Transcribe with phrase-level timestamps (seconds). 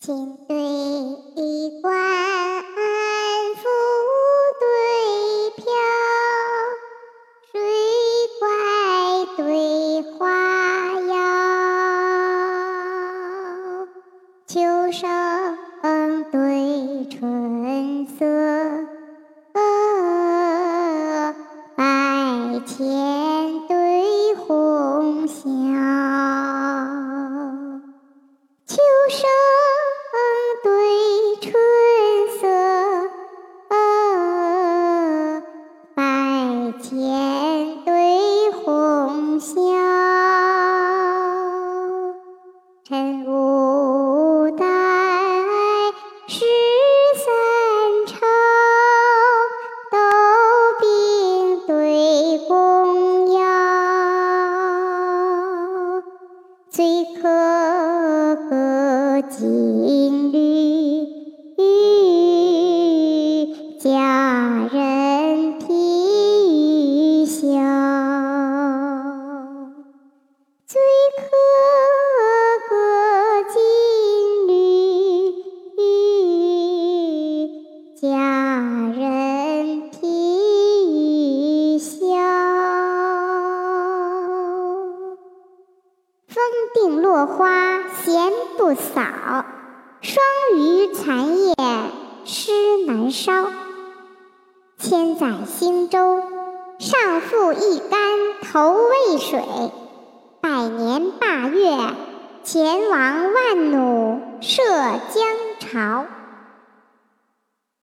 [0.00, 0.56] 金对
[1.82, 1.92] 官，
[3.54, 3.62] 富
[4.58, 4.64] 对
[5.56, 5.62] 飘，
[7.52, 7.60] 水
[8.38, 8.48] 怪
[9.36, 10.24] 对花
[11.02, 11.12] 妖，
[14.46, 15.04] 秋声
[16.32, 18.24] 对春色，
[21.76, 21.82] 白
[22.66, 25.44] 天对红霞，
[28.66, 28.78] 秋
[29.10, 29.28] 声。
[56.70, 57.22] 最可
[58.48, 61.04] 歌金缕，
[63.80, 64.39] 佳
[86.74, 89.02] 定落花闲不扫，
[90.00, 91.54] 霜余残叶
[92.24, 92.52] 湿
[92.86, 93.46] 难烧。
[94.78, 96.22] 千载兴舟，
[96.78, 98.00] 上复一竿
[98.42, 99.40] 投渭水；
[100.40, 101.76] 百年霸月，
[102.44, 104.62] 前王万弩射
[105.12, 105.26] 江
[105.58, 106.06] 潮。